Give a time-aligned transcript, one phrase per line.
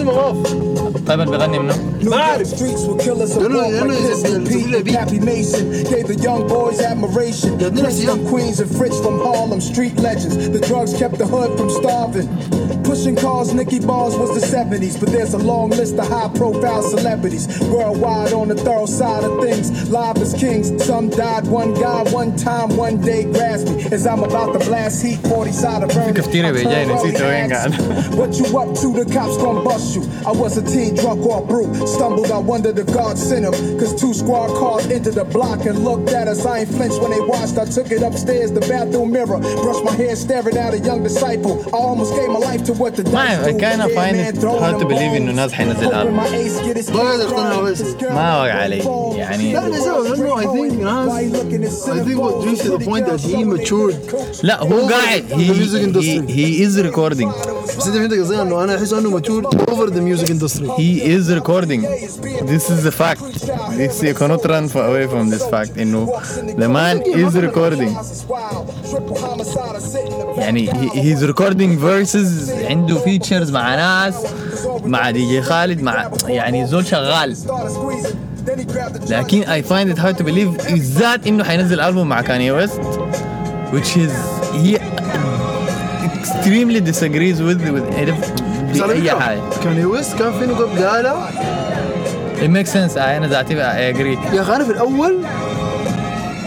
[0.00, 0.36] المواف
[1.06, 4.22] طيب اللي بيغني منه ما عارف Streets will kill us لأنه- above لأنه like إذا-
[4.22, 4.26] Mr.
[4.26, 7.64] إذا Pete تقول لي and Pappy Mason gave the young boys admiration.
[7.64, 8.14] عندنا Prince سياق.
[8.16, 10.36] from Queens and Fritz from Harlem, street legends.
[10.36, 12.28] The drugs kept the hood from starving.
[12.90, 16.82] Pushing cars, Nicky Bars was the 70s, but there's a long list of high profile
[16.82, 17.46] celebrities.
[17.70, 20.84] Worldwide on the thorough side of things, live as kings.
[20.84, 25.04] Some died, one guy, one time, one day grasped me as I'm about to blast
[25.04, 26.14] heat 40 side of burning.
[28.18, 30.02] what you up to, the cops gonna bust you.
[30.26, 33.78] I was a teen drunk or brute, stumbled, I wondered if God sent him.
[33.78, 36.44] Cause two squad cars entered the block and looked at us.
[36.44, 37.56] I ain't flinched when they watched.
[37.56, 41.62] I took it upstairs, the bathroom mirror, brushed my hair, staring at a young disciple.
[41.72, 43.47] I almost gave my life to ما dice do.
[43.47, 45.17] I kinda Yeah, find man, it throwing hard to them believe bones.
[45.21, 46.19] إنه ناس حينزل Hoping ألبوم.
[46.19, 47.63] my ace get his ما kids أقدر أقتنع right.
[47.71, 47.81] بس.
[47.81, 48.77] This girl ما وقع علي.
[49.17, 52.63] يعني- لا لسبب لأنه I think ناس Why you looking at I think what reached
[52.65, 53.95] to the point that he matured
[54.43, 56.27] لا هو قاعد The music he, industry.
[56.27, 57.29] he, he is recording
[57.77, 61.39] بس انت فهمت قصدي انه انا احس انه matured over the music industry he is
[61.39, 61.81] recording
[62.51, 63.23] this is a fact
[63.79, 66.07] this you cannot run for away from this fact انه
[66.57, 67.91] the man is recording
[70.40, 74.14] يعني he's recording verses عنده features مع ناس
[74.84, 77.36] مع دي جي خالد مع يعني زول شغال.
[79.10, 82.80] لكن I find it hard to believe بالذات إنه حينزل البوم مع كاني ويست
[83.72, 84.12] which is
[84.64, 84.76] he
[86.18, 88.00] extremely disagrees with with
[88.72, 89.40] بس على بأي فكرة، حاجة.
[89.64, 91.30] Kanye West كان في نقط قالها
[92.40, 92.98] it makes sense.
[92.98, 94.34] أنا ذاتي I agree.
[94.34, 95.16] يا أخي أنا في الأول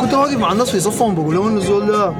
[0.01, 2.13] كنت واقف مع الناس في صفهم بقول لهم إنه الزول ده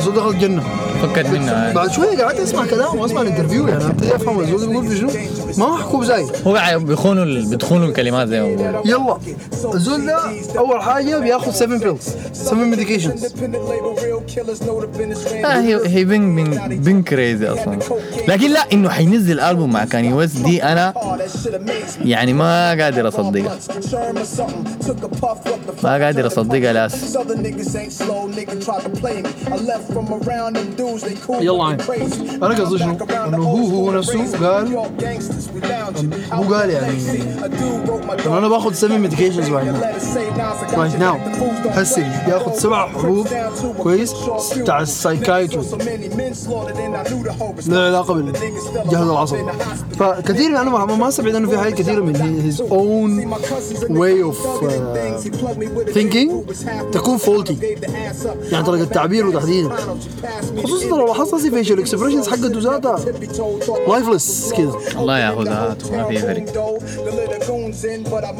[0.00, 0.62] الزول ده غلط جنه
[1.02, 1.72] فكت منه.
[1.72, 3.84] بعد شوية قعدت أسمع كلام وأسمع ال interview يعني.
[3.86, 5.10] ابتدي افهم الزول ده بيقول في شنو؟
[5.58, 9.18] ما هو محكوم زي هو قاعد بيخونوا ال- بيدخلوا الكلمات زي ما يلا.
[9.74, 10.18] الزول ده
[10.58, 13.24] أول حاجة بياخذ 7 pills 7 medications
[15.60, 17.78] هي هي بين بين بين crazy أصلا.
[18.28, 20.92] لكن لا إنه حينزل ألبوم مع Kanye West دي أنا
[22.04, 23.58] يعني ما قادر أصدقها.
[25.84, 26.94] ما قادر أصدقها لاس.
[31.42, 31.76] يلا عين.
[32.42, 32.96] أنا قصدي شنو؟
[33.26, 34.12] إنه هو- هو نفسه
[34.48, 34.66] قال-
[36.32, 36.92] هو قال يعني
[38.26, 39.84] إنه أنا باخذ 7 medications right now.
[40.72, 41.16] Right now.
[41.68, 43.26] هسه بياخذ سبع حبوب.
[43.82, 44.14] كويس؟
[44.56, 45.62] بتاع ال psychiatry.
[47.68, 49.44] له علاقة بالجهاز العصبي
[49.98, 52.14] فكثير من أنا ما- ما استبعد إنه في حاجات كثيرة من
[52.52, 53.30] his own
[53.96, 56.30] way of uh, thinking
[56.92, 57.52] تكون faulty.
[58.52, 59.70] يعني طريقة تعبيره تحديدا.
[60.64, 62.98] خصوصا لو لاحظت هسه facial expressions حقته ذاتها.
[63.88, 64.72] lifeless كده.
[64.96, 65.29] والله يا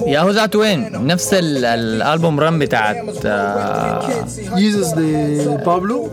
[0.07, 2.97] يا هو ذاته وين نفس ال- الألبوم رن بتاعت
[4.57, 6.11] Yeezus ل Pablo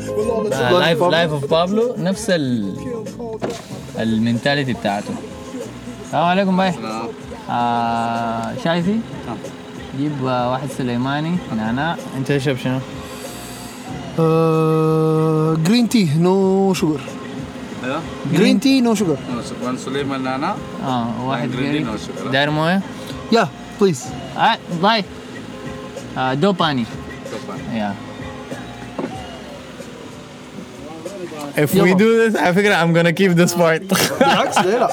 [0.79, 2.73] Life Life of Pablo نفس ال
[3.99, 5.13] ال mentality بتاعته.
[6.05, 6.73] السلام عليكم bye.
[7.49, 8.95] آه شايفي؟
[9.99, 12.79] جيب آه، واحد سليماني نعناع انت تشرب شنو؟
[15.63, 16.99] جرين تي نو شوجر
[17.83, 18.01] أيوه
[18.33, 19.17] جرين تي نو شوجر
[19.63, 22.31] وان سليمان نانا آه واحد Green tea غيري no sugar.
[22.31, 22.81] داير مويه؟
[23.31, 23.47] يا
[23.81, 24.03] بليز
[24.37, 25.03] آه باي
[26.17, 26.85] آه دو باني
[27.75, 27.93] Yeah.
[31.63, 31.97] If we يلا.
[31.97, 33.81] do this على فكرة I'm gonna keep this part.
[34.19, 34.89] بالعكس ليه لا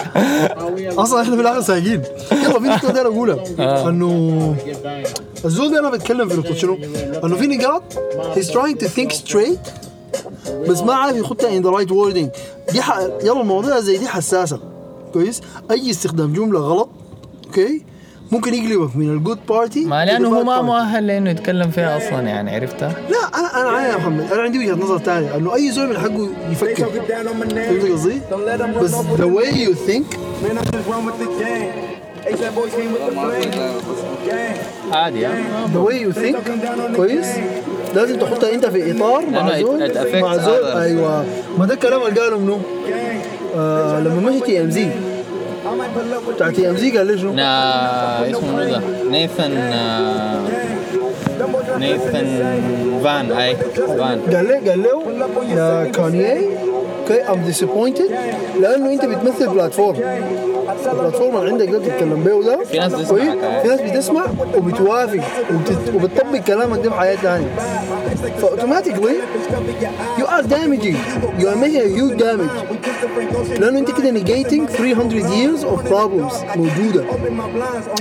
[1.02, 2.02] أصلا إحنا في الآخر سايقين
[2.32, 4.56] يلا في نقطه داير اقولها انه
[5.44, 6.78] الزول ده أنا بتكلم في نقطه شنو؟
[7.24, 7.82] انه في نقاط
[8.34, 9.70] he's trying to think straight.
[10.68, 12.28] بس ما عارف يخطها in the right wording.
[12.72, 12.98] دي ح...
[13.22, 14.60] يلا المواضيع زي دي حساسة.
[15.12, 16.88] كويس؟ أي استخدام جملة غلط
[17.46, 17.82] okay؟
[18.32, 22.20] ممكن يقلبك من ال good party ما لأنه هو ما مؤهل لأنه يتكلم فيها أصلا
[22.20, 24.32] يعني عرفتها؟ لا أنا أنا عارف يا محمد.
[24.32, 26.74] أنا عندي وجهة نظر ثانية إنه أي زول من حقه يفكر.
[26.84, 28.20] فهمت قصدي؟
[28.80, 30.16] بس the way you think.
[34.92, 35.28] عادي
[35.74, 36.36] the way you think.
[36.96, 37.26] كويس؟
[37.94, 40.76] لازم تحطها انت في اطار مع لأنه زول it affects مع زول others.
[40.76, 41.24] أيوه
[41.58, 42.58] ما ده الكلام اللي قاله منو؟
[43.56, 44.88] آه لما مشي TMZ
[46.34, 48.80] بتاع TMZ قال لي شنو؟ نا اسمه منو ده
[49.10, 50.40] نيثن آه،
[51.78, 52.26] نيثن
[53.04, 55.02] فان أي فان قال له قال له
[55.56, 56.48] يا Kanye
[57.10, 58.10] okay I'm disappointed
[58.60, 59.96] لأنه أنت بتمثل platform.
[60.92, 63.18] البلاتفورم اللي عندك ده بتتكلم بيه ده في ناس بتسمع.
[63.62, 65.20] في ناس بتسمع وبتوافق
[65.54, 67.46] وبت- وبتطبق كلامك ده في حياة ثانية
[68.41, 69.15] فاوتوماتيكلي
[70.17, 70.97] you are damaging
[71.41, 72.79] you are making a huge damage
[73.59, 77.03] لانه انت كده negating 300 years of problems موجوده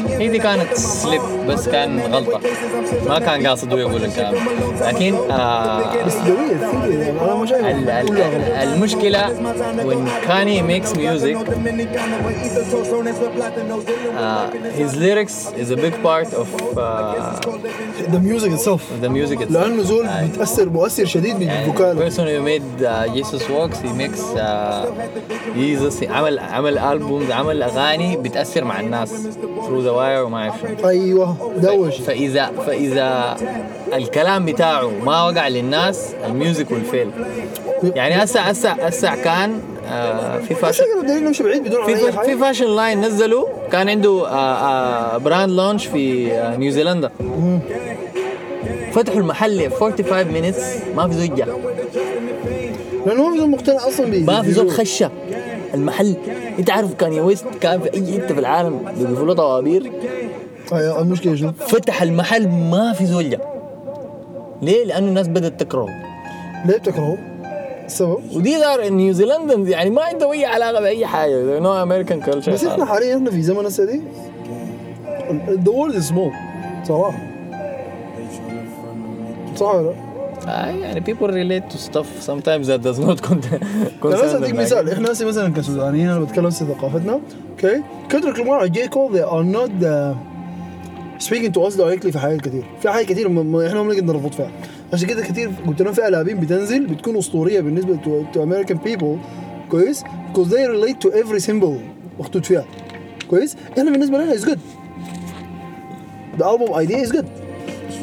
[0.08, 2.40] هي دي كانت سليب بس كان غلطة
[3.08, 4.34] ما كان قاصد هو يقول الكلام
[4.82, 8.72] لكن آه بس جميل الثينك انا ما شايف ال- ال- كلها غلط.
[8.72, 9.28] المشكلة
[9.88, 11.36] when Kanye makes music
[14.16, 14.50] uh,
[14.80, 17.34] his lyrics is a big part of uh,
[18.14, 22.17] the music itself the music itself لانه زول يعني- بيتاثر مؤثر شديد يعني بالفوكال person
[22.27, 24.85] who made uh, Jesus Walks he makes uh,
[25.55, 29.09] Jesus عمل عمل albums عمل أغاني بتأثر مع الناس
[29.67, 30.89] through the wire وما شنو.
[30.89, 33.35] أيوه ده فإذا فإذا
[33.93, 37.11] الكلام بتاعه ما وقع للناس الميوزك والفيل
[37.83, 39.61] يعني هسه هسه هسه كان
[39.91, 44.27] آه في فاشن شكله دليل نمشي بعيد بدون في في فاشن لاين نزلوا كان عنده
[44.27, 47.11] آه آه براند لونش في آه نيوزيلندا
[48.93, 50.63] فتحوا المحل 45 مينتس
[50.95, 51.47] ما في زوجة
[53.05, 55.11] لأنه ما في زول مقتنع أصلا بي ما في زول خشة.
[55.73, 56.15] المحل
[56.59, 59.91] أنت عارف كان ويست كان في أي حتة في العالم بيقفوا له طوابير.
[60.73, 63.39] أيوة، المشكلة شنو؟ فتح المحل ما في زول جا
[64.61, 65.89] ليه؟ لأنه الناس بدأت تكرهه.
[66.65, 67.17] ليه بتكرهه؟
[67.85, 71.59] السبب؟ ودي دار نيوزيلندا يعني ما عندهم أي علاقة بأي حاجة.
[71.59, 74.01] no American culture بس إحنا حاليا إحنا في زمن هسه دي
[75.49, 76.31] the world is small
[76.87, 77.32] صراحة.
[79.57, 79.93] صح ولا لا؟
[80.47, 82.07] آه يعني people relate to stuff.
[82.27, 83.59] Sometimes that does not con- أنا
[84.01, 84.55] concern بس أديك.
[84.55, 84.89] مثال.
[84.89, 87.19] إحنا هسه مثلا كسودانيين أنا بتكلم هسه ثقافتنا.
[87.51, 90.15] أوكي؟ كلمات على جي كول they are not uh,
[91.27, 93.43] speaking to us directly في حاجات كثير في حاجات كثير إحنا
[93.83, 94.51] ما بنقدر نربط فيها.
[94.93, 99.17] عشان كده كثير قلت لهم في الابين بتنزل بتكون أسطورية بالنسبة to, to American people.
[99.71, 101.73] كويس؟ Because they relate to every symbol
[102.19, 102.65] مخطوط فيها.
[103.29, 104.59] كويس؟ إحنا بالنسبة لنا is good.
[106.39, 107.25] The album idea is good.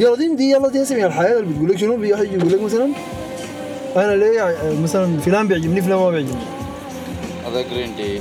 [0.00, 2.62] يلا دي دي يلا دي اسمي الحياة اللي بتقول لك شنو؟ في واحد يقول لك
[2.62, 2.88] مثلا
[3.97, 6.35] أنا ليه ع- مثلا فلان بيعجبني فلان ما بيعجبني؟
[7.47, 8.19] هذا green tea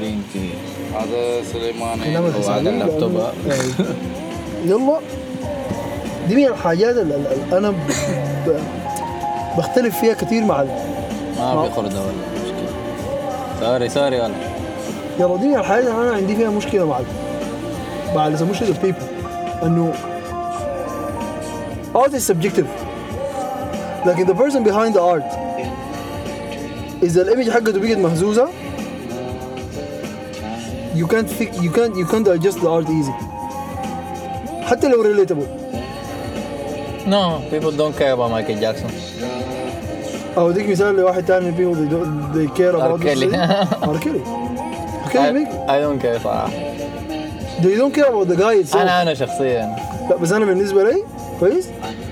[0.00, 0.96] Green tea.
[0.96, 3.12] هذا سليماني كلام هذا الحسابي اللابتوب.
[4.66, 4.98] يلا.
[6.28, 7.14] دي من الحاجات اللي
[7.52, 7.74] أنا ب...
[8.46, 8.58] ب...
[9.58, 10.68] بختلف فيها كثير مع ال...
[11.38, 12.12] ما في خردة ولا
[12.44, 12.68] مشكله
[13.60, 14.34] sorry sorry ولا
[15.20, 17.04] يلا دي من الحاجات اللي أنا عندي فيها مشكلة مع ال...
[18.14, 19.64] مع اللي the people.
[19.64, 19.92] إنه
[21.94, 22.66] art is subjective
[24.06, 25.34] لكن the person behind the art
[27.02, 28.48] اذا الايمج حقته بقت مهزوزه
[30.94, 33.14] you can't fix, you can't you can't adjust the art easy
[34.64, 35.64] حتى لو relatable
[37.06, 38.90] No, people don't care about Michael Jackson.
[40.36, 43.00] أو اديك مثال لواحد تاني من people they, don't, they care about.
[43.00, 43.34] Kelly.
[43.82, 43.98] R.
[45.12, 46.50] Kelly I, don't care صراحة.
[47.62, 49.76] they don't care about the guy itself أنا أنا شخصيا
[50.10, 51.04] لا بس أنا بالنسبة لي
[51.40, 51.68] كويس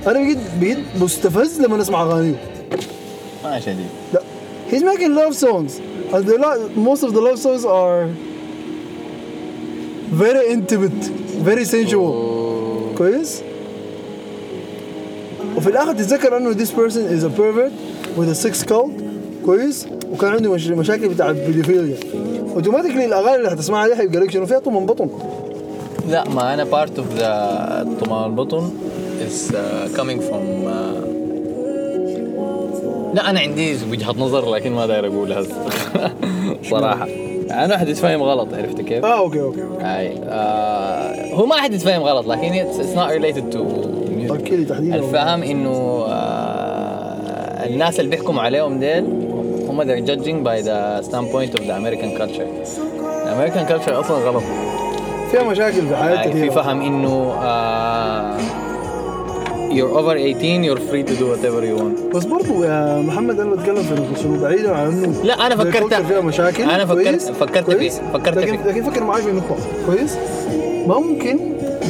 [0.07, 2.35] أنا بقيت بقيت مستفز لما أسمع اغانيه
[3.45, 3.87] ما شديد.
[4.15, 4.21] لا.
[4.71, 5.81] He's making love songs.
[6.15, 6.39] And the
[6.77, 8.07] most of the love songs are
[10.25, 11.03] very intimate
[11.51, 12.13] very sensual.
[12.99, 13.43] كويس؟
[15.57, 17.73] وفي الآخر تتذكر إنه this person is a pervert
[18.19, 18.91] with a sex cult.
[19.45, 20.67] كويس؟ وكان عنده مش...
[20.69, 21.97] مشاكل بتاع ال pedophilia
[22.55, 25.11] automatically الأغاني اللي هتسمعها دي هيبقى لك شنو؟ فيها طمام بطن
[26.09, 28.71] لا ما أنا part of the طمام البطن.
[29.27, 31.13] Is uh, coming from uh,
[33.15, 35.43] لا أنا عندي وجهة نظر لكن ما داير أقولها
[36.71, 37.07] صراحة.
[37.51, 42.03] أنا واحد يتفهم غلط عرفت كيف؟ آه okay okay أي آه هو ما حد يتفهم
[42.03, 42.65] غلط لكن
[42.97, 44.95] related to music okay، تحديداً.
[44.97, 49.05] الفهم إنه آه الناس اللي بيحكموا عليهم ديل
[49.69, 52.49] هم they're judging by the standpoint of the American culture
[53.25, 54.43] the American culture أصلا غلط
[55.31, 58.02] فيها مشاكل في حياتك يعني في فهم إنه آه
[59.77, 62.17] you're over 18 you're free to do whatever you want.
[62.17, 66.21] بس برضو يا محمد أنا بتكلم في شنو بعيدا عن إنه لا، أنا فكرت- فيها
[66.21, 66.63] مشاكل.
[66.63, 68.65] أنا فكرت- كويس؟ فكرت كويس؟ فيه- فكرت لكن فيه.
[68.71, 69.57] لكن فكر معي في نقطة.
[69.87, 70.17] كويس؟
[70.87, 71.39] ممكن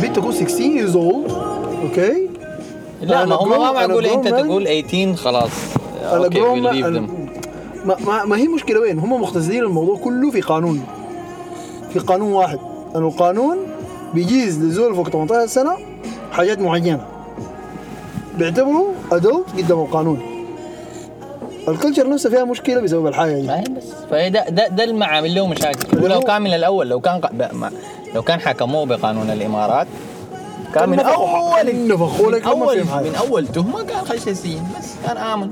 [0.02, 1.32] بنت تكون 16 years old
[1.82, 2.28] okay؟
[3.02, 4.28] لا ما هم ما معقول أنت.
[4.28, 5.50] تقول 18 خلاص.
[6.12, 6.40] أنا okay
[7.84, 10.80] ما, ما, ما هي مشكله وين؟ هم مختزلين الموضوع كله في قانون.
[11.92, 12.58] في قانون واحد.
[12.96, 13.56] انه القانون
[14.14, 15.72] بيجيز لزول فوق 18 سنة
[16.32, 17.06] حاجات معينة.
[18.38, 20.20] بيعتبروا ادلت قدام القانون.
[21.68, 23.46] الكلتشر نفسها فيها مشكلة بسبب الحاجة دي.
[23.46, 23.84] ما هي بس.
[24.10, 24.94] فهي ده ده ده اللي
[25.34, 26.02] له مشاكل.
[26.04, 27.20] ولو هو- كان من الأول لو كان
[28.14, 29.86] لو كان حكموه بقانون الإمارات
[30.74, 32.78] كان من اول نفخوا لك من اول.
[32.84, 34.86] من أول تهمة كان خش السجن بس.
[35.06, 35.50] كان آمن.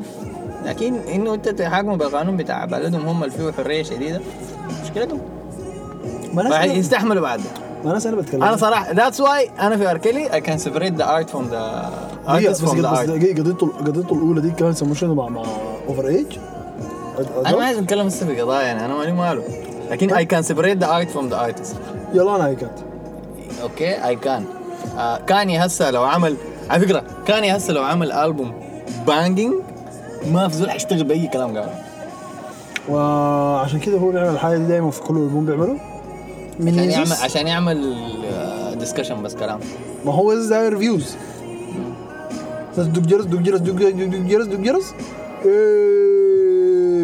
[0.66, 4.20] لكن إنه أنت تحاكمه بالقانون بتاع بلدهم هم اللي فيه حريه شديده
[4.84, 5.20] مشكلتهم
[6.64, 7.40] يستحملوا بعد.
[7.84, 8.42] أنا أنا بتكلم.
[8.44, 11.90] أنا صراحة that's why أنا في آر كيلي I can separate the art from the
[12.26, 15.42] artist بس قضيته قضيته الأولى دي كان يسموه شنو مع مع
[15.88, 16.26] over age
[17.46, 19.42] أنا ما عايز أتكلم هسه في قضايا يعني أنا مالي ماله.
[19.90, 21.76] لكن I can separate the art from the artist
[22.14, 22.80] يلا أنا هيكات
[23.62, 24.44] okay I can
[25.26, 26.36] كاني هسه لو عمل
[26.70, 28.52] على فكرة كاني هسه لو عمل ألبوم
[29.06, 29.54] banging
[30.32, 31.70] ما في زول حيشتغل بأي كلام قال
[32.88, 35.89] وعشان كده هو بيعمل الحاجة دي دايما في كل ألبوم بيعمله؟
[36.60, 37.94] من عشان يعمل عشان يعمل
[38.78, 39.60] discussion بس كلام.
[40.04, 41.14] ما هو داير reviews
[42.78, 44.94] بس دق جرس دق جرس دق جرس دق جرس دق جرس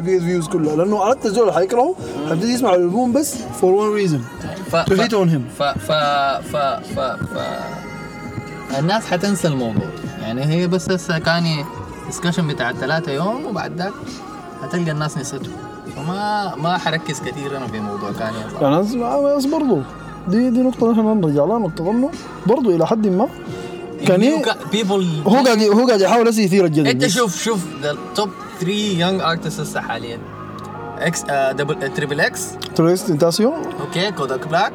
[0.04, 0.76] بيجيب views كلها.
[0.76, 1.96] لأنه عرفت الزول حيكرهه
[2.28, 4.20] حيبتدي يسمع الألبوم بس for one reason
[4.70, 5.42] ف to hit on him.
[5.58, 5.92] ف ف
[6.52, 6.56] ف
[6.96, 7.38] ف ف
[8.78, 9.88] الناس حتنسى الموضوع.
[10.22, 11.64] يعني هي بس هسه كاني
[12.06, 13.92] discussion بتاع ثلاثة يوم وبعد ذاك
[14.62, 15.50] هتلقى الناس نسيته.
[15.96, 19.82] فما ما حركز كثير أنا في موضوع كاني يعني بس برضه
[20.28, 22.10] دي دي نقطة نحن نرجع لها نقطة انه
[22.46, 23.28] برضه إلى حد ما
[24.06, 27.10] كان ي- people هو قاعد هو قاعد يحاول هسه يثير الجدل أنت بس.
[27.10, 28.30] شوف شوف the top
[28.60, 30.18] 3 young artists هسه حاليا
[30.98, 34.72] X double triple X تريس تنتاسيون okay كوداك بلاك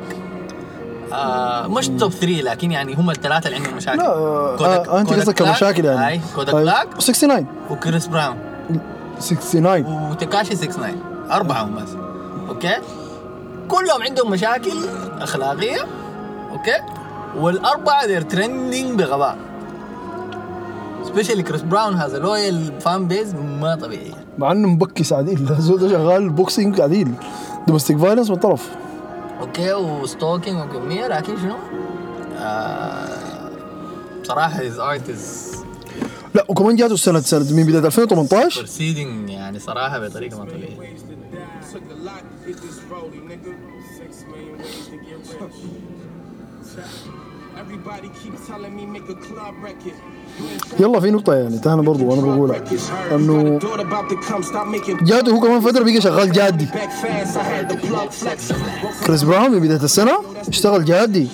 [1.14, 3.98] آه مش top 3 لكن يعني هم الثلاثة اللي عندهم مشاكل.
[3.98, 6.22] لا آه، آه، أنت قصدك بلاك، كمشاكل يعني.
[6.36, 6.56] كوداك.
[6.56, 8.36] بلاك 69 وكريس براون
[9.22, 10.96] 69 وتكاشي 69
[11.32, 11.90] أربعة هم بس.
[12.50, 12.74] okay؟
[13.68, 14.72] كلهم عندهم مشاكل
[15.22, 15.86] أخلاقية.
[16.52, 16.78] okay؟
[17.38, 19.38] والأربعة they're trending بغباء.
[21.04, 24.12] especially كريس براون هذا loyal fan base ما طبيعي.
[24.38, 27.14] مع إنه مبكس عديل الزول ده شغال بوكسينج عديل
[27.68, 28.70] دومستيك فايلنس من طرف.
[29.42, 31.56] أوكي؟ وستوكينج وكمية لكن شنو؟
[32.38, 33.50] آه
[34.24, 35.56] بصراحة art is
[36.36, 40.78] لا وكمان جاته السنة سنة من بداية 2018 بروسيدنج يعني صراحة بطريقة ما طبيعية.
[50.80, 52.64] يلا في نقطة يعني تهنا برضو أنا بقولها.
[53.12, 53.60] أنه
[55.02, 56.68] جاته هو كمان فترة بيجي شغال جادي.
[59.06, 61.28] كريس براون من بداية السنة اشتغل جادي.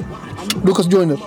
[0.64, 1.18] لوكاس جوينر.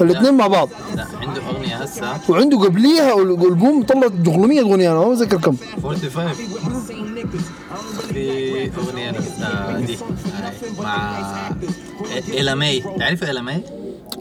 [0.00, 5.10] الاثنين مع بعض لا عنده أغنية هسه وعنده قبليها ألبوم طلع 800 أغنية أنا ما
[5.10, 6.28] بتذكر كم 45
[8.12, 9.10] في أغنية
[9.42, 9.98] آه، دي.
[10.82, 11.18] مع
[12.32, 13.62] إيلا ماي تعرف إيلا ماي؟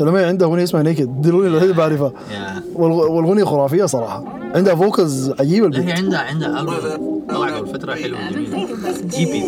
[0.01, 2.11] الاغنيه عنده أغنية اسمها نيكد دي الأغنية اللي بعرفها.
[2.75, 4.23] والأغنية خرافية صراحة.
[4.55, 8.19] عندها فوكس عجيبة البيت هي عندها عندها البوم طلع فترة حلوة
[9.09, 9.43] جي بي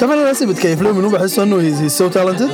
[0.00, 2.50] طبعا أنا ناسي بتكيف له منو بحس إنه he's so talented.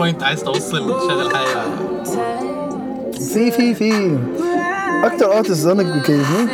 [0.00, 0.88] Point عايز توصل.
[1.08, 1.62] شغل حاجة.
[3.34, 4.18] في في في.
[5.04, 6.48] أكتر أرتست أنا بكيفني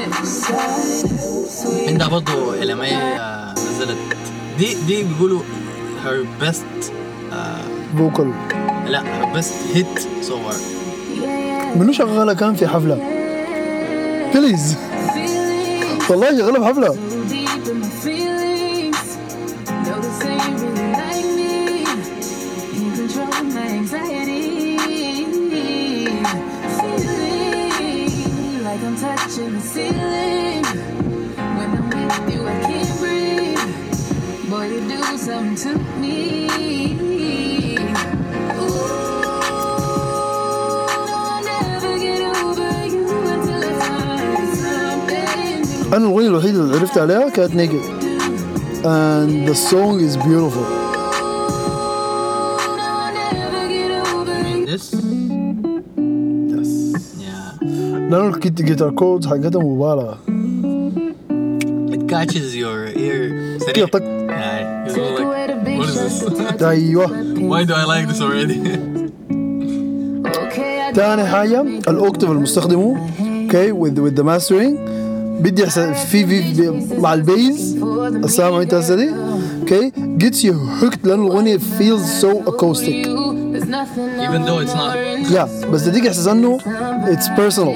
[1.89, 3.97] عندها برضه إيلا ماي آه، نزلت.
[4.59, 5.41] دي دي بيقولوا
[6.41, 6.91] best
[7.33, 7.61] آه،
[7.99, 8.31] فوكل
[8.87, 9.03] لا
[9.35, 10.57] best hit so far.
[11.77, 12.99] منو شغالة كان في حفلة؟
[14.35, 14.77] بليز
[16.11, 16.97] والله شغالة في حفلة
[29.16, 30.64] touching the ceiling.
[31.58, 34.50] When I'm with you, I can't breathe.
[34.50, 36.18] Boy, you do something to me.
[40.14, 45.94] I'll never get over you until I find something.
[45.94, 47.82] انا الاغنيه الوحيده اللي عرفت عليها كانت نيكد
[48.84, 50.66] and the song is beautiful
[58.11, 58.29] لأنه
[58.61, 60.19] الجيتار كوردز حقتها مبالغه
[61.95, 63.25] It catches your ear.
[63.91, 64.03] touch,
[66.63, 67.07] أيوه
[67.51, 68.59] Why do I like this already?
[70.95, 74.79] تاني حاجة الاوكتاف المستخدمه أوكي with with the mastering
[75.43, 77.77] بدي احسن في في مع البيز
[78.25, 79.11] السامع انت هسه دي
[79.61, 83.07] أوكي gets you hooked لأن الاغنية feels so acoustic
[83.67, 84.97] Even though it's not.
[85.31, 86.59] yeah بس تديك احساس انه
[87.07, 87.75] it's personal.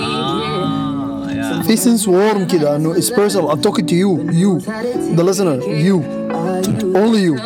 [0.00, 1.62] Ah.
[1.66, 4.10] في sense warm كده انه it's personal I'm talking to you
[4.42, 4.60] you
[5.16, 5.96] the listener you
[6.96, 7.40] only you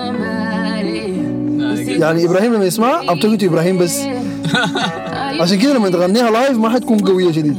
[2.01, 4.01] يعني إبراهيم لما يسمع I'm talking to إبراهيم بس
[5.41, 7.57] عشان كده لما تغنيها لايف ما حتكون قوية شديد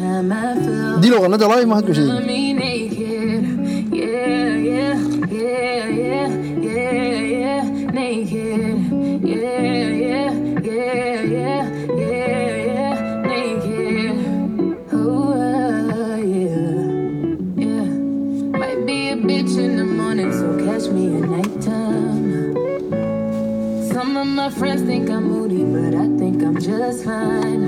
[1.01, 2.50] دي لو غنيتها لايف ما حتكون شديد
[24.41, 27.61] my friends think I'm moody, but I think I'm just fine.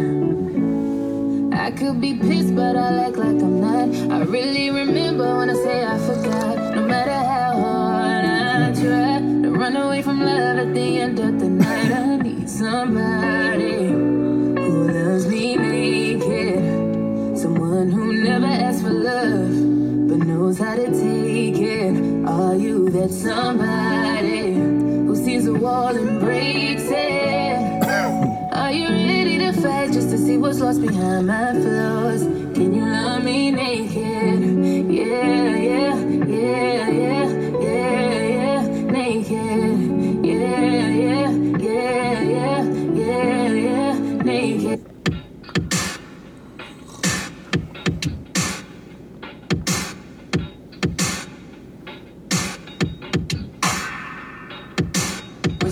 [1.54, 3.90] I could be pissed, but I act like I'm not.
[4.12, 6.74] I really remember when I say I forgot.
[6.74, 11.40] No matter how hard I try to run away from love at the end of
[11.40, 13.90] the night, I need somebody
[14.64, 17.38] who loves me naked.
[17.38, 19.54] Someone who never asks for love,
[20.10, 21.96] but knows how to take it.
[22.28, 24.03] Are you that somebody
[25.60, 27.84] wall and breaks it?
[28.54, 32.43] Are you ready to fight just to see what's lost behind my flaws?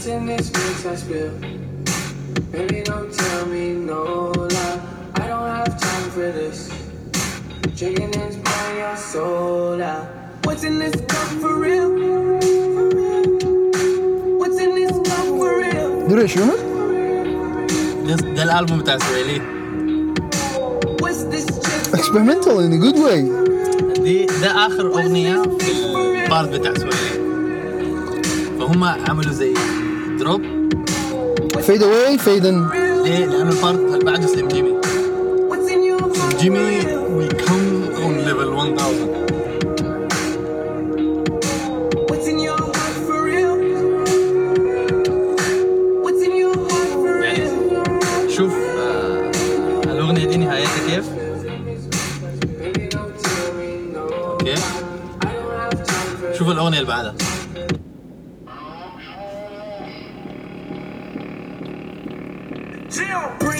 [0.02, 1.30] What's in this mix I spill?
[2.52, 4.82] Baby, don't tell me no lie.
[5.14, 6.70] I don't have time for this.
[7.78, 10.08] Drinking is burning your soul out.
[10.46, 11.90] What's in this cup for real?
[12.00, 14.40] For real?
[14.40, 16.08] What's in this cup for real?
[16.10, 16.52] دوري شنو؟
[18.08, 19.04] ده, ده الالبوم بتاع this
[21.46, 22.00] chick?
[22.00, 23.22] experimental in a good way
[24.04, 27.22] دي ده اخر اغنيه في البارت بتاع سويلي
[28.60, 29.54] فهم عملوا زي
[30.22, 30.42] دروب
[31.62, 32.70] فيد اواي فيد ان
[33.04, 34.74] ليه؟ لأن البارت اللي بعده سليم جيمي
[36.40, 38.48] جيمي وي كم اون ليفل
[50.96, 51.06] 1000
[56.38, 57.31] شوف الأغنية اللي بعدها.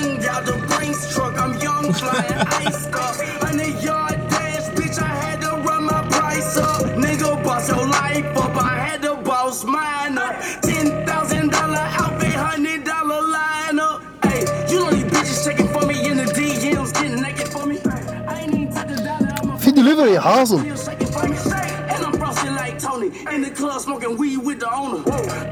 [0.02, 1.38] ring out the Brinks truck.
[1.38, 2.34] I'm young, flying
[2.66, 3.16] ice cup.
[3.42, 5.02] Hundred yard dash, bitch.
[5.02, 6.82] I had to run my price up.
[6.98, 8.56] Nigga, boss your life up.
[8.56, 10.36] I had to boss mine up.
[10.62, 14.02] Ten thousand dollar outfit, hundred dollar lineup.
[14.26, 17.80] Hey, you know these bitches checking for me in the DMs, getting naked for me.
[17.86, 19.34] I ain't even took the dollar.
[19.42, 20.72] I'm a Vind jullie weer hazen?
[23.32, 25.02] in the club smoking weed with the owner.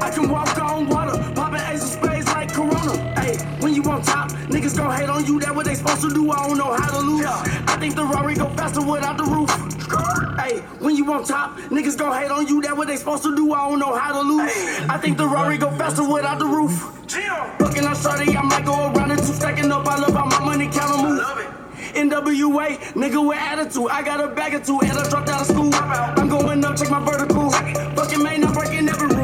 [0.02, 1.09] I can walk on water.
[4.90, 5.40] Gon' hate on you.
[5.40, 6.30] That what they supposed to do.
[6.30, 7.26] I don't know how to lose.
[7.26, 9.50] I think the Rory go faster without the roof.
[10.38, 12.60] Hey, when you on top, niggas gon' hate on you.
[12.62, 13.52] That what they supposed to do.
[13.52, 14.52] I don't know how to lose.
[14.88, 16.74] I think the Rory go faster without the roof.
[17.60, 19.86] Looking on shorty, I might go around and two stacking up.
[19.86, 21.20] I love my money count on move.
[21.94, 23.90] NWA, nigga with attitude.
[23.90, 25.70] I got a bag of two, and I dropped out of school.
[25.74, 27.50] I'm going up, check my vertical.
[27.50, 29.19] Fucking man, I'm breaking every rule.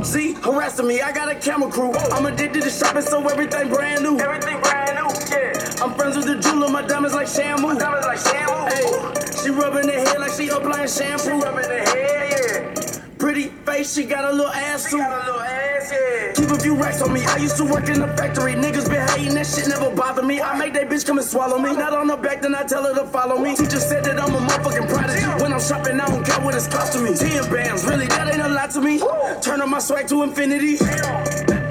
[0.00, 1.92] TMZ harassing me, I got a camera crew.
[1.92, 4.18] I'm addicted to shopping, so everything brand new.
[4.18, 5.84] Everything brand new, yeah.
[5.84, 7.78] I'm friends with the jeweler, my diamonds like shampoo.
[7.78, 8.74] diamonds like shampoo.
[8.74, 11.24] Hey, she rubbing her head like she applying shampoo.
[11.24, 13.02] She rubbing her head, yeah.
[13.18, 15.49] Pretty face, she got a little ass too
[15.89, 16.31] Got a little ass, yeah.
[16.33, 17.25] Keep a few racks on me.
[17.25, 18.53] I used to work in the factory.
[18.53, 20.41] Niggas been hating, that shit never bother me.
[20.41, 21.71] I make that bitch come and swallow me.
[21.75, 23.55] Not on the back, then I tell her to follow me.
[23.55, 25.25] Teacher said that I'm a motherfucking prodigy.
[25.41, 27.15] When I'm shopping, I don't care what it's costing me.
[27.15, 28.95] Ten bands, really, that ain't a lot lie to me.
[29.41, 30.77] Turn up my swag to infinity.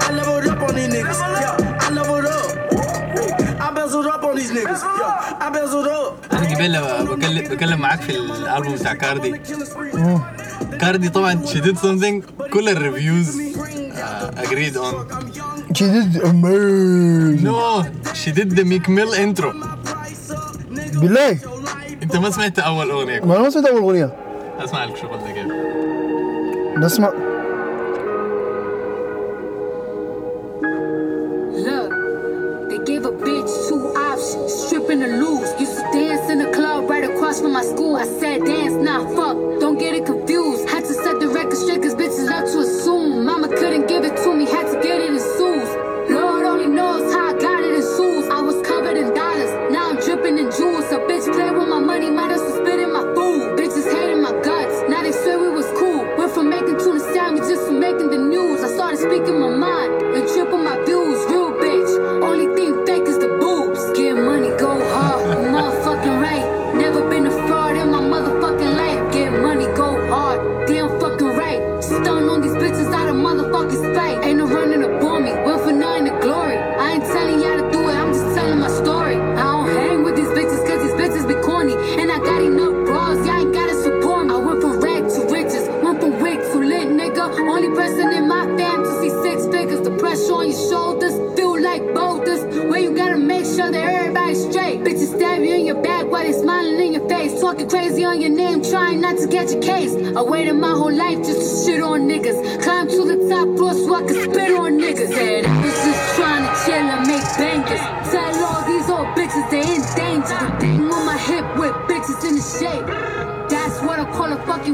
[0.07, 1.19] I leveled up on these niggas.
[1.41, 2.47] Yeah, I leveled up.
[3.65, 4.81] I bezeled up on these niggas.
[4.99, 6.31] Yeah, I bezeled up.
[6.33, 9.41] انا قبل لما بكلم بكلم معاك في الالبوم بتاع كاردي
[10.81, 13.41] كاردي طبعا شديد something كل الريفيوز
[14.22, 14.92] اجريد اون
[15.72, 17.44] She did amazing.
[17.44, 19.52] نو شديد ذا ميك ميل انترو
[20.94, 21.38] بالله.
[22.02, 24.16] انت ما سمعت أول أغنية؟ ما أنا ما سمعت أول أغنية.
[24.64, 25.46] أسمع الشغل ده كيف
[26.78, 27.12] نسمع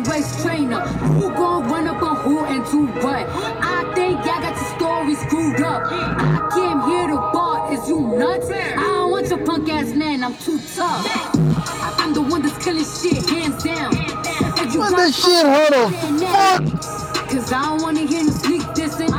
[0.04, 0.80] a trainer.
[0.80, 3.26] Who gon' run up on who and do what?
[3.28, 5.82] I think y'all got your story screwed up.
[5.86, 8.50] I came here to bar, is you nuts?
[8.50, 11.06] I don't want your punk ass man, I'm too tough.
[11.98, 13.92] I'm the one that's killing shit, hands down.
[13.94, 17.28] If you Man, got shit as fuck, fuck.
[17.30, 19.12] Cause I don't wanna hear no sneak dissing.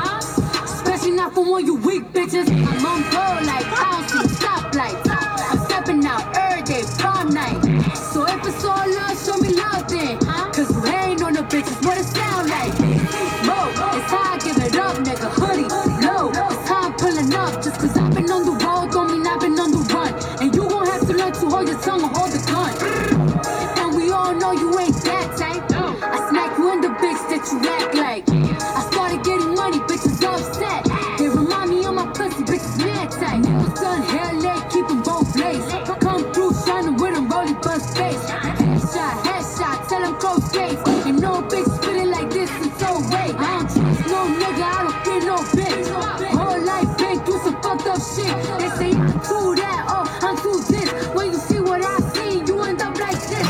[0.64, 2.48] Especially not from one you weak bitches.
[2.50, 3.04] I'm on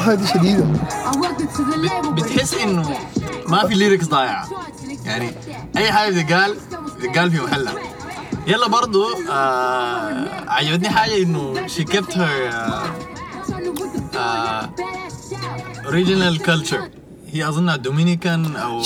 [0.08, 0.20] this.
[0.20, 0.68] هذه شديدة.
[2.12, 2.98] بتحس إنه
[3.48, 4.48] ما في ليركس ضايعه
[5.06, 5.32] يعني
[5.78, 6.58] أي حاجة بتقال
[7.02, 7.74] بتقال في محلها
[8.48, 12.52] يلا برضو آه عجبتني حاجة إنه kept her
[14.14, 14.68] uh,
[15.88, 16.82] original culture.
[17.32, 18.82] هي اظنها دومينيكان أو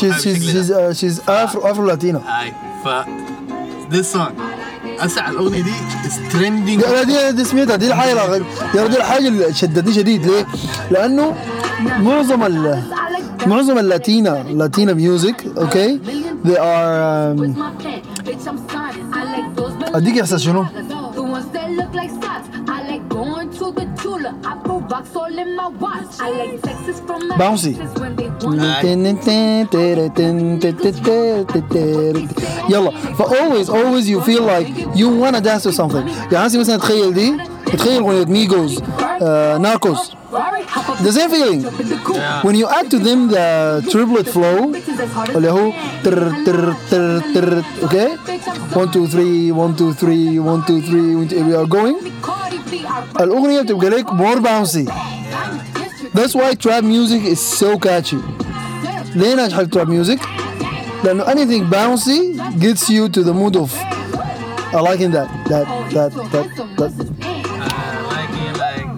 [0.71, 0.91] ده.
[0.91, 2.53] uh, she's afro afro latina هاي
[2.85, 3.05] ف
[3.93, 4.50] this song.
[5.05, 5.71] اسع الأغنية دي.
[6.77, 8.43] لا دي دي سمعتها دي الحاجة
[8.75, 10.25] يا دي الحاجة اللي شدتني شديد.
[10.25, 10.45] ليه؟
[10.91, 11.35] لأنه
[11.99, 12.83] معظم ال
[13.47, 15.99] معظم اللاتينا لاتينا ميوزك أوكي
[16.45, 17.59] they are um,
[19.95, 20.65] أديك إحساس شنو؟
[24.91, 26.19] The ones that look like socks.
[26.19, 26.61] I like going to the Tula.
[26.61, 26.61] I put rocks all in my watch.
[26.61, 27.73] I like Texas from my Bouncy.
[27.79, 28.61] exes when they want
[32.69, 34.67] يلا ف always always you feel like
[34.99, 37.37] you wanna dance to something يعني هسه مثلا تخيل دي
[37.77, 38.81] تخيل اغنية ميجوز
[39.61, 40.11] ناركوس
[41.03, 41.61] the same feeling
[42.45, 44.75] when you add to them the triplet flow
[45.35, 45.71] اللي هو
[46.03, 48.07] تر تر تر تر أوكي
[48.75, 51.97] 1 2 3 1 2 3 1 2 3 وانت- we are going
[53.20, 54.90] الاغنية بتبقى لك more bouncy
[56.16, 58.16] that's why trap music is so catchy
[59.14, 60.18] ليه ناجحة التراب ميوزك؟
[61.04, 63.70] لأنه anything bouncy gets you to the mood of
[64.74, 65.66] I liking that that
[65.96, 66.46] that that
[66.78, 66.92] that
[68.12, 68.88] like it, like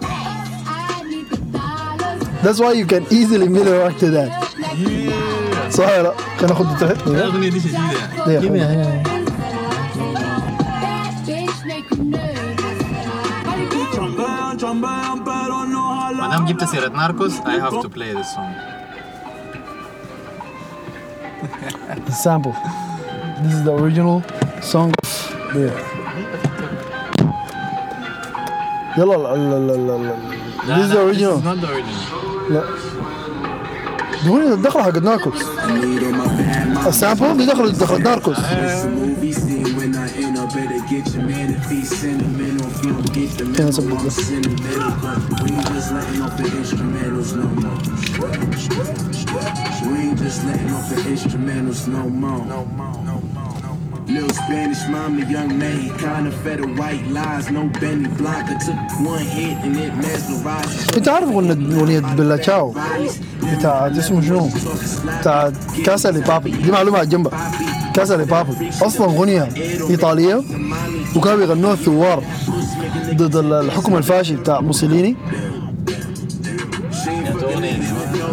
[2.43, 4.31] that's why you can easily mirror act to that
[5.71, 9.12] صح ولا لا؟ خلينا ناخد تحت الاغنيه دي شديده
[16.48, 18.54] يعني حبيبي؟ ما دام جبت سيره ناركوس I have to play this song
[22.06, 22.56] The sample.
[23.44, 24.24] This is the original
[24.62, 24.92] song.
[25.54, 25.74] There.
[28.98, 30.16] يلا لا لا لا لا لا
[30.64, 31.38] This is the original.
[31.38, 32.24] This is not the original.
[32.50, 32.64] لا
[34.24, 35.44] دي الدخلة حق ناركوس
[36.88, 38.38] السامبل دي دخلت دخلت ناركوس
[40.93, 44.05] get your man if he's sentimental if you don't get the كان memo سبب I'm
[44.05, 44.11] ده.
[44.11, 44.93] sentimental
[45.31, 47.79] but we ain't just letting off the instrumentals no more
[49.91, 52.43] we ain't just letting off the instrumentals no more
[54.17, 57.45] Little Spanish mommy, young man, he kinda fed her white lies.
[57.57, 58.81] No Benny Blanca took
[59.13, 60.97] one hit and it mesmerized.
[60.97, 62.75] انت عارف اغنية اغنية بيلا تشاو
[63.43, 64.49] بتاع اسمه شنو؟
[65.21, 65.53] بتاع
[65.85, 67.51] كاسا لي بابي دي معلومة على جنبها
[67.94, 69.50] كاسا لي بابي أصلا اغنية
[69.90, 70.44] إيطالية
[71.16, 72.24] وكانوا بيغنوها الثوار
[73.14, 75.16] ضد الحكم الفاشي بتاع موسوليني.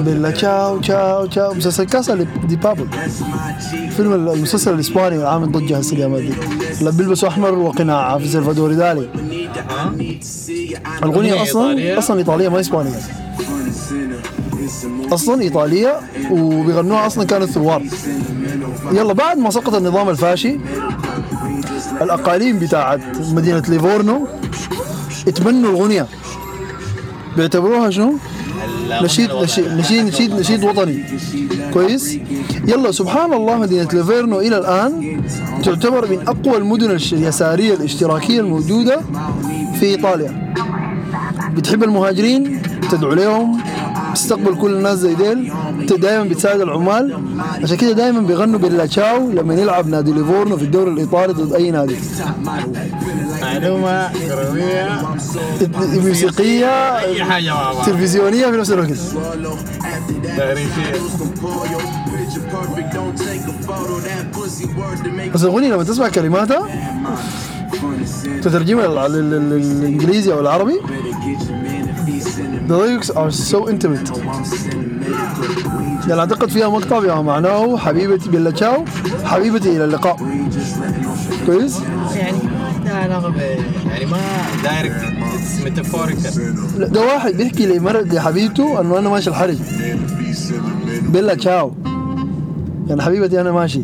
[0.01, 1.55] بيلا تشاو تشاو تشاو.
[1.55, 2.87] مسلسل كاسا دي بابل.
[3.97, 6.33] فيلم المسلسل الإسباني العامل ضجة هسه الأيام دي
[6.81, 9.09] اللي بيلبسوا أحمر وقناع في سلفادور دالي.
[11.03, 13.01] الاغنيه أصلا؟ أصلا إيطالية ما إسبانية.
[15.13, 17.83] أصلا إيطالية وبيغنوها أصلا كانوا ثوار
[18.93, 20.59] يلا بعد ما سقط النظام الفاشي
[22.03, 23.01] الأقاليم بتاعت
[23.33, 24.27] مدينة ليفورنو
[25.29, 26.07] اتبنوا الاغنيه
[27.37, 28.15] بيعتبروها شنو؟
[29.03, 31.05] نشيد نشيد نشيد نشيد نشيد وطني.
[31.73, 32.19] كويس؟
[32.67, 35.23] يلا سبحان الله مدينة ليفيرنو إلى الآن
[35.65, 39.01] تعتبر من أقوى المدن اليسارية الاشتراكية الموجودة
[39.81, 40.55] في إيطاليا.
[41.55, 43.61] بتحب المهاجرين؟ تدعو لهم.
[44.15, 45.53] تستقبل كل الناس زي ديل.
[45.99, 47.19] دائما بتساعد العمال.
[47.63, 51.71] عشان كده دائما بيغنوا بيلا تشاو لما يلعب نادي ليفورنو في الدوري الإيطالي ضد أي
[51.71, 51.97] نادي.
[53.43, 55.03] معلومة كروية
[56.07, 57.53] موسيقية أي حاجة
[57.87, 58.89] تلفزيونية في نفس الوقت.
[60.37, 60.93] تاريخية
[65.35, 66.67] بس الأغنية لما تسمع كلماتها
[68.43, 70.81] تترجمها لل- لل- لل- للإنجليزي أو العربي
[72.71, 74.11] The lyrics are so intimate.
[76.09, 78.85] يعني أعتقد فيها مقطع بما معناه حبيبتي بيلا تشاو.
[79.25, 80.17] حبيبتي إلى اللقاء.
[81.47, 81.81] كويس؟
[82.15, 82.39] يعني
[82.85, 83.35] ده علاقة
[83.91, 84.19] يعني ما
[84.65, 84.95] دايركت
[85.65, 89.57] ميتافوريكال لا، ده واحد بيحكي لمرة لحبيبته إنه أنا ماشي الحرج.
[91.03, 91.73] بيلا تشاو.
[92.89, 93.83] يعني حبيبتي أنا ماشي.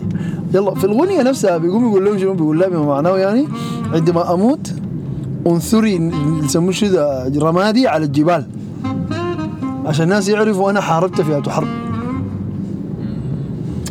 [0.55, 3.49] يلا في الأغنية نفسها بيقوم يقول لهم شنو؟ بيقول لها بما معناه يعني
[3.93, 4.73] عندما أموت
[5.47, 6.13] انثري
[6.45, 8.47] يسموه شو ده؟ رمادي على الجبال.
[9.87, 11.69] عشان الناس يعرفوا أنا حاربت فئة حرب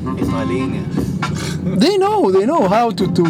[0.08, 0.80] أخي.
[1.78, 3.24] they know they know how to to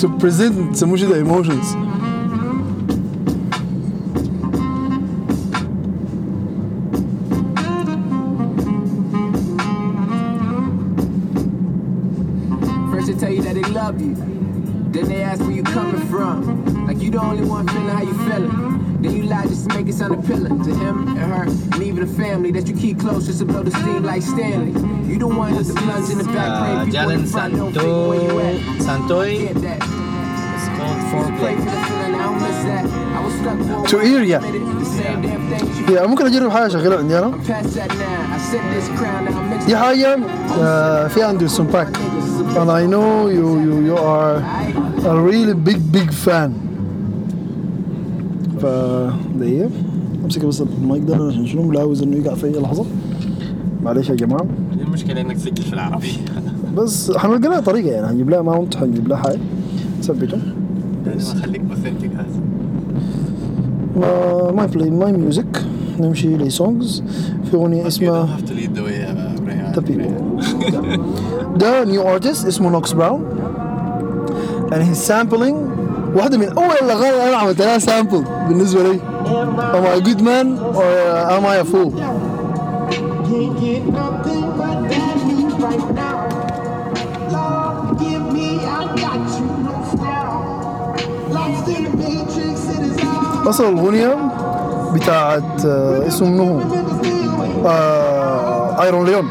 [0.00, 1.66] to present يسموه شو ده emotions
[12.90, 14.14] First they tell you that they love you.
[14.94, 16.86] Then they ask where you coming from.
[16.86, 18.77] Like you the only one feeling how you feeling.
[19.00, 22.00] Then you lie just to make it sound appealing to him and her and even
[22.06, 24.72] the family that you keep close just to blow the steam like Stanley.
[25.08, 27.30] You the one with the plunge in the back Uh, praying people in Jalen the
[27.30, 28.82] front don't think where you at.
[28.82, 29.80] Santo Santoy Get that.
[30.56, 30.98] It's called
[31.38, 32.84] Pray foreplay for the feeling, I don't miss that.
[33.16, 34.38] I was stuck for a To while, ear, yeah.
[34.40, 34.80] committed.
[34.80, 38.34] The same damn thing you يعني ممكن اجرب حاجة شغاله عندي أنا past that now.
[38.34, 39.38] I set this crown now.
[39.38, 40.18] I'm mixed دي حاجة
[40.60, 41.88] آه، في أندرسون باك
[42.56, 44.36] and I know you you you are
[45.06, 46.50] a really big big fan
[48.60, 48.66] ف
[49.38, 49.70] دقيقة
[50.24, 52.84] أمسك بس المايك ده عشان شنو؟ ملاوز إنه يقع في اي لحظة.
[53.82, 54.46] معلش يا جماعة.
[54.86, 56.08] المشكلة إنك تسجل في العربي
[56.76, 58.06] بس حنلقى لها طريقة يعني.
[58.06, 59.38] هنجيب لها ماونت هنجيب لها حاجة.
[60.02, 60.38] ثبته
[61.06, 62.26] يعني ما خليك اوثنتيك هذا.
[63.96, 65.64] ما ماي بلاي ماي ميوزك
[66.00, 67.02] نمشي لسونجز
[67.50, 68.28] في أغنية اسمها
[69.76, 70.10] People.
[71.56, 73.24] ده نيو ارتست اسمه نوكس براون
[74.70, 75.56] and he's sampling
[76.14, 80.58] واحدة من أول الأغاني أنا عملت لها سامبل بالنسبة لي Am I a good man
[80.58, 81.92] or uh, am I a fool؟
[93.48, 94.16] أصل الأغنية
[94.94, 96.60] بتاعت آه، اسمه منو؟
[97.66, 98.82] آه...
[98.82, 99.28] أيرون ليون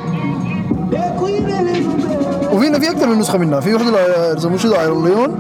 [2.52, 5.40] وفينا في أكثر من نسخة منها في واحدة اللي يسموه شو ايرون ليون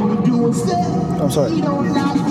[0.00, 1.20] would do instead.
[1.20, 2.27] I'm sorry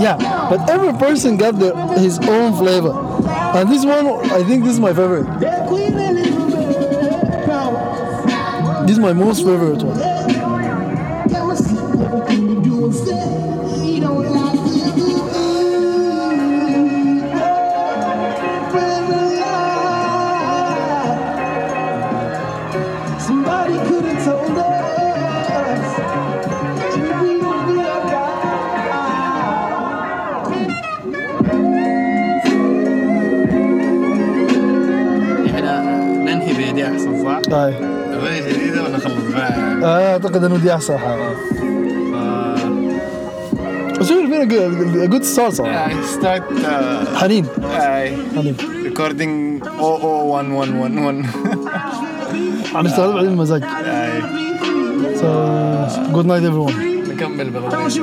[0.00, 0.16] Yeah,
[0.48, 1.54] but every person got
[1.98, 3.09] his own flavor.
[3.52, 5.26] And this one, I think this is my favorite.
[8.86, 10.09] This is my most favorite one.
[36.92, 37.74] احسن صح؟ هاي
[38.14, 41.28] أغنية جديدة ولا نخلص بها؟ آه، أعتقد إنه دي أحسن حاجة.
[44.00, 44.44] بس شوف فينا
[45.06, 45.88] جود ستار صراحة.
[45.88, 47.44] I start uh, حنين.
[47.46, 48.56] I حنين.
[48.84, 51.26] Recording 00111
[52.74, 53.62] هنشتغل بعدين المزاج.
[53.62, 53.66] I
[55.20, 55.26] So,
[56.14, 56.74] good night everyone.
[57.10, 58.00] نكمل بالأغنية.